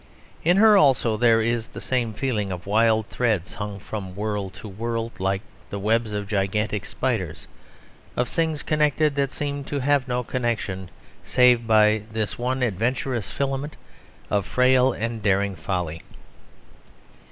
[0.43, 4.67] In her also there is the same feeling of wild threads hung from world to
[4.67, 7.45] world like the webs of gigantic spiders;
[8.17, 10.89] of things connected that seem to have no connection
[11.23, 13.75] save by this one adventurous filament
[14.31, 16.01] of frail and daring folly.